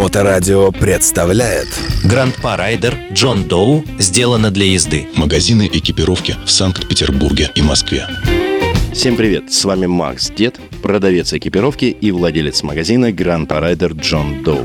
Моторадио 0.00 0.72
представляет 0.72 1.68
Гранд-па 2.04 2.56
Райдер 2.56 2.96
Джон 3.12 3.44
Доу 3.44 3.84
сделано 3.98 4.50
для 4.50 4.64
езды. 4.64 5.06
Магазины 5.14 5.68
экипировки 5.70 6.36
в 6.46 6.50
Санкт-Петербурге 6.50 7.50
и 7.54 7.60
Москве. 7.60 8.06
Всем 8.94 9.16
привет, 9.16 9.52
с 9.52 9.62
вами 9.62 9.84
Макс 9.84 10.30
Дед, 10.30 10.58
продавец 10.82 11.34
экипировки 11.34 11.84
и 11.84 12.12
владелец 12.12 12.62
магазина 12.62 13.10
Grand 13.10 13.46
Rider 13.46 13.92
Джон 13.92 14.42
Доу. 14.42 14.64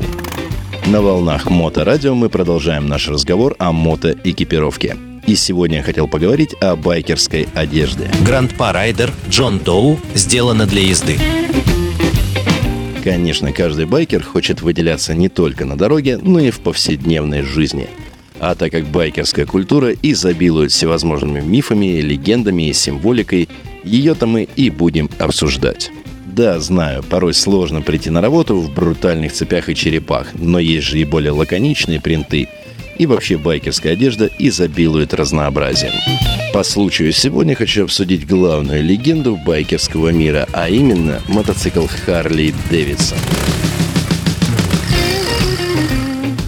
На 0.86 1.02
волнах 1.02 1.50
Моторадио 1.50 2.14
мы 2.14 2.30
продолжаем 2.30 2.88
наш 2.88 3.06
разговор 3.06 3.56
о 3.58 3.72
мотоэкипировке. 3.72 4.96
И 5.26 5.36
сегодня 5.36 5.78
я 5.78 5.82
хотел 5.82 6.08
поговорить 6.08 6.54
о 6.62 6.76
байкерской 6.76 7.46
одежде. 7.54 8.10
Гранд-па 8.24 8.72
Райдер 8.72 9.12
Джон 9.28 9.58
Доу 9.58 10.00
сделано 10.14 10.64
для 10.64 10.80
езды. 10.80 11.18
Конечно, 13.06 13.52
каждый 13.52 13.86
байкер 13.86 14.20
хочет 14.24 14.62
выделяться 14.62 15.14
не 15.14 15.28
только 15.28 15.64
на 15.64 15.78
дороге, 15.78 16.18
но 16.20 16.40
и 16.40 16.50
в 16.50 16.58
повседневной 16.58 17.42
жизни. 17.42 17.86
А 18.40 18.56
так 18.56 18.72
как 18.72 18.86
байкерская 18.86 19.46
культура 19.46 19.92
изобилует 20.02 20.72
всевозможными 20.72 21.38
мифами, 21.38 22.00
легендами 22.00 22.68
и 22.68 22.72
символикой, 22.72 23.48
ее-то 23.84 24.26
мы 24.26 24.48
и 24.56 24.70
будем 24.70 25.08
обсуждать. 25.20 25.92
Да, 26.24 26.58
знаю, 26.58 27.04
порой 27.04 27.32
сложно 27.32 27.80
прийти 27.80 28.10
на 28.10 28.20
работу 28.20 28.56
в 28.56 28.74
брутальных 28.74 29.32
цепях 29.32 29.68
и 29.68 29.76
черепах, 29.76 30.32
но 30.34 30.58
есть 30.58 30.88
же 30.88 30.98
и 30.98 31.04
более 31.04 31.30
лаконичные 31.30 32.00
принты– 32.00 32.48
и 32.98 33.06
вообще 33.06 33.36
байкерская 33.36 33.92
одежда 33.92 34.30
изобилует 34.38 35.14
разнообразием. 35.14 35.92
По 36.52 36.62
случаю 36.62 37.12
сегодня 37.12 37.54
хочу 37.54 37.84
обсудить 37.84 38.26
главную 38.26 38.82
легенду 38.82 39.36
байкерского 39.36 40.08
мира, 40.08 40.48
а 40.52 40.68
именно 40.68 41.20
мотоцикл 41.28 41.86
Харли 41.86 42.54
Дэвидсон. 42.70 43.18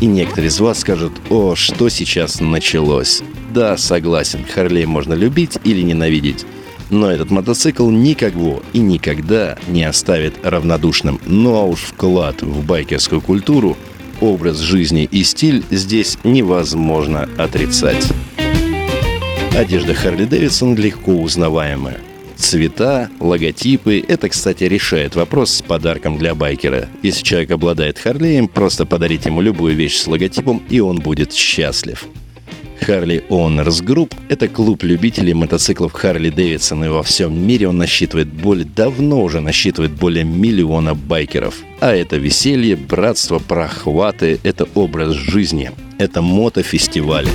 И 0.00 0.06
некоторые 0.06 0.48
из 0.48 0.60
вас 0.60 0.80
скажут, 0.80 1.12
о, 1.28 1.56
что 1.56 1.88
сейчас 1.88 2.41
началось. 2.41 3.22
Да, 3.52 3.76
согласен, 3.76 4.44
Харлей 4.44 4.86
можно 4.86 5.12
любить 5.12 5.58
или 5.64 5.82
ненавидеть. 5.82 6.46
Но 6.91 7.10
этот 7.10 7.30
мотоцикл 7.30 7.91
никого 7.91 8.62
и 8.72 8.78
никогда 8.78 9.58
не 9.66 9.84
оставит 9.84 10.34
равнодушным. 10.42 11.20
Ну 11.26 11.56
а 11.56 11.64
уж 11.64 11.80
вклад 11.80 12.42
в 12.42 12.64
байкерскую 12.64 13.20
культуру– 13.20 13.76
образ 14.20 14.58
жизни 14.58 15.08
и 15.11 15.22
стиль 15.24 15.64
здесь 15.70 16.19
невозможно 16.24 17.28
отрицать. 17.36 18.06
Одежда 19.56 19.94
Харли 19.94 20.25
Дэвидсон 20.25 20.77
легко 20.77 21.12
узнаваемая. 21.12 21.98
Цвета, 22.36 23.10
логотипы– 23.19 24.05
это, 24.08 24.28
кстати, 24.28 24.64
решает 24.64 25.16
вопрос 25.16 25.50
с 25.50 25.62
подарком 25.62 26.19
для 26.19 26.36
байкера. 26.36 26.88
Если 27.02 27.25
человек 27.25 27.50
обладает 27.50 27.98
Харлеем, 27.98 28.47
просто 28.47 28.86
подарить 28.86 29.27
ему 29.27 29.41
любую 29.41 29.75
вещь 29.75 29.97
с 29.97 30.06
логотипом, 30.06 30.62
и 30.70 30.78
он 30.78 31.00
будет 31.00 31.32
счастлив. 31.32 32.06
Harley 32.89 33.22
Owners 33.28 33.84
Group– 33.84 34.14
это 34.31 34.48
клуб 34.48 34.83
любителей 34.83 35.34
мотоциклов 35.34 35.92
Дэвидсон, 35.92 36.84
и 36.84 36.89
во 36.89 37.03
всем 37.03 37.39
мире 37.39 37.69
он 37.69 37.77
насчитывает 37.77 38.28
более, 38.28 38.64
давно 38.64 39.22
уже 39.22 39.41
насчитывает 39.41 39.92
более 39.92 40.25
миллиона 40.25 40.94
байкеров. 40.94 41.56
А 41.81 41.94
это 41.94 42.16
веселье, 42.16 42.77
братство, 42.77 43.39
прохваты– 43.39 44.41
это 44.42 44.66
образ 44.75 45.12
жизни, 45.12 45.70
это 45.98 46.22
мотофестивали. 46.22 47.28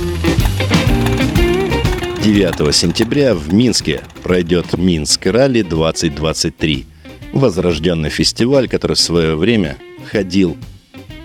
9 2.24 2.74
сентября 2.74 3.34
в 3.34 3.54
Минске 3.54 4.00
пройдет 4.24 4.76
Минск 4.76 5.26
Ралли 5.26 5.62
2023. 5.62 6.84
Возрожденный 7.32 8.10
фестиваль, 8.10 8.68
который 8.68 8.96
в 8.96 9.00
свое 9.00 9.36
время 9.36 9.76
входил 10.04 10.56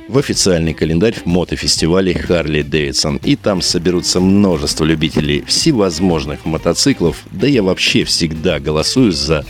в 0.09 0.17
официальный 0.17 0.73
календарь 0.73 1.15
мотофестивалей 1.23 2.13
Харли 2.13 2.63
Дэвидсон. 2.63 3.17
И 3.23 3.35
там 3.35 3.61
соберутся 3.61 4.19
множество 4.19 4.83
любителей 4.83 5.43
всевозможных 5.45 6.45
мотоциклов. 6.45 7.23
Да 7.31 7.47
я 7.47 7.61
вообще 7.63 8.03
всегда 8.03 8.59
голосую 8.59 9.11
за 9.11 9.45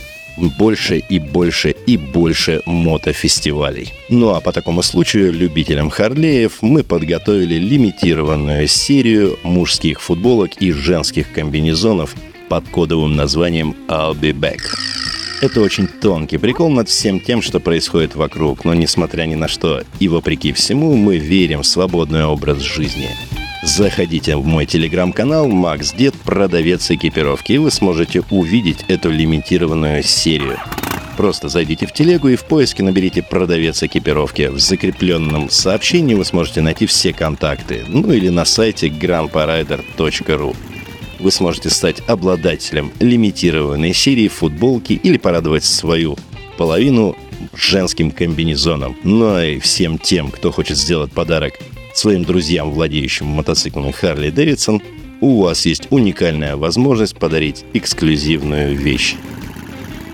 больше 0.58 0.98
и 0.98 1.18
больше 1.18 1.70
и 1.70 1.96
больше 1.96 2.62
мотофестивалей. 2.66 3.92
Ну 4.08 4.30
а 4.30 4.40
по 4.40 4.52
такому 4.52 4.82
случаю 4.82 5.32
любителям 5.32 5.90
Харлеев 5.90 6.58
мы 6.62 6.82
подготовили 6.82 7.56
лимитированную 7.56 8.68
серию 8.68 9.38
мужских 9.42 10.00
футболок 10.00 10.52
и 10.60 10.72
женских 10.72 11.32
комбинезонов 11.32 12.14
под 12.48 12.68
кодовым 12.68 13.16
названием 13.16 13.74
«I'll 13.88 14.18
be 14.18 14.32
back». 14.32 14.60
Это 15.40 15.62
очень 15.62 15.86
тонкий 15.86 16.36
прикол 16.36 16.68
над 16.68 16.90
всем 16.90 17.18
тем, 17.18 17.40
что 17.40 17.60
происходит 17.60 18.14
вокруг, 18.14 18.66
но 18.66 18.74
несмотря 18.74 19.24
ни 19.24 19.36
на 19.36 19.48
что 19.48 19.82
и 19.98 20.06
вопреки 20.06 20.52
всему, 20.52 20.94
мы 20.94 21.16
верим 21.16 21.62
в 21.62 21.66
свободный 21.66 22.26
образ 22.26 22.58
жизни. 22.58 23.08
Заходите 23.62 24.36
в 24.36 24.44
мой 24.44 24.66
телеграм-канал 24.66 25.48
Макс 25.48 25.94
Дед, 25.94 26.14
продавец 26.14 26.90
экипировки, 26.90 27.52
и 27.52 27.58
вы 27.58 27.70
сможете 27.70 28.22
увидеть 28.30 28.84
эту 28.88 29.10
лимитированную 29.10 30.02
серию. 30.02 30.58
Просто 31.16 31.48
зайдите 31.48 31.86
в 31.86 31.92
телегу 31.92 32.28
и 32.28 32.36
в 32.36 32.44
поиске 32.44 32.82
наберите 32.82 33.22
«Продавец 33.22 33.82
экипировки». 33.82 34.48
В 34.48 34.58
закрепленном 34.58 35.48
сообщении 35.48 36.14
вы 36.14 36.24
сможете 36.26 36.60
найти 36.60 36.84
все 36.84 37.14
контакты, 37.14 37.84
ну 37.88 38.12
или 38.12 38.28
на 38.28 38.44
сайте 38.44 38.88
grandparider.ru 38.88 40.56
вы 41.20 41.30
сможете 41.30 41.70
стать 41.70 42.02
обладателем 42.06 42.92
лимитированной 43.00 43.94
серии 43.94 44.28
футболки 44.28 44.94
или 44.94 45.18
порадовать 45.18 45.64
свою 45.64 46.16
половину 46.56 47.16
женским 47.54 48.10
комбинезоном. 48.10 48.96
Ну 49.04 49.40
и 49.40 49.58
всем 49.58 49.98
тем, 49.98 50.30
кто 50.30 50.50
хочет 50.50 50.76
сделать 50.76 51.12
подарок 51.12 51.54
своим 51.94 52.24
друзьям, 52.24 52.70
владеющим 52.70 53.26
мотоциклом 53.26 53.92
Харли 53.92 54.30
Дэвидсон, 54.30 54.82
у 55.20 55.42
вас 55.42 55.66
есть 55.66 55.88
уникальная 55.90 56.56
возможность 56.56 57.16
подарить 57.16 57.64
эксклюзивную 57.74 58.76
вещь. 58.76 59.16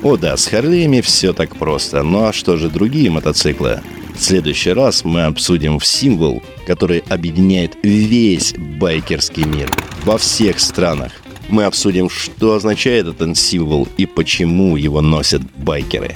О 0.02 0.16
да, 0.16 0.36
с 0.36 0.46
Харлеями 0.46 1.00
все 1.00 1.32
так 1.32 1.56
просто. 1.56 2.02
Ну 2.02 2.24
а 2.24 2.32
что 2.32 2.56
же 2.56 2.68
другие 2.68 3.10
мотоциклы? 3.10 3.80
В 4.14 4.22
следующий 4.22 4.72
раз 4.72 5.04
мы 5.04 5.24
обсудим 5.24 5.80
символ, 5.80 6.42
который 6.66 7.04
объединяет 7.08 7.76
весь 7.82 8.54
байкерский 8.54 9.44
мир 9.44 9.70
во 10.06 10.18
всех 10.18 10.60
странах. 10.60 11.12
Мы 11.48 11.64
обсудим, 11.64 12.08
что 12.08 12.54
означает 12.54 13.08
этот 13.08 13.36
символ 13.36 13.88
и 13.96 14.06
почему 14.06 14.76
его 14.76 15.00
носят 15.00 15.42
байкеры. 15.56 16.14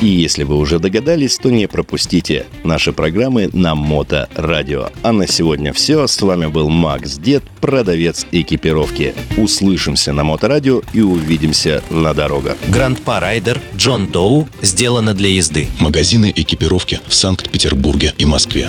И 0.00 0.06
если 0.06 0.44
вы 0.44 0.56
уже 0.56 0.78
догадались, 0.78 1.38
то 1.38 1.48
не 1.48 1.66
пропустите 1.66 2.46
наши 2.62 2.92
программы 2.92 3.48
на 3.52 3.74
Мото 3.74 4.28
Радио. 4.34 4.90
А 5.02 5.12
на 5.12 5.26
сегодня 5.26 5.72
все. 5.72 6.06
С 6.06 6.20
вами 6.20 6.46
был 6.46 6.68
Макс 6.68 7.16
Дед, 7.16 7.42
продавец 7.60 8.26
экипировки. 8.30 9.14
Услышимся 9.36 10.12
на 10.12 10.22
Мото 10.22 10.46
Радио 10.46 10.82
и 10.92 11.00
увидимся 11.00 11.82
на 11.90 12.14
дорогах. 12.14 12.56
Гранд-па 12.68 13.18
Райдер 13.18 13.60
Джон 13.76 14.06
Доу 14.06 14.48
сделано 14.62 15.14
для 15.14 15.30
езды. 15.30 15.68
Магазины 15.80 16.32
экипировки 16.34 17.00
в 17.06 17.14
Санкт-Петербурге 17.14 18.14
и 18.18 18.24
Москве. 18.24 18.68